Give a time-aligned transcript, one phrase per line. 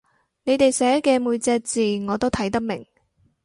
[0.45, 2.83] 你哋寫嘅每隻字我都睇得明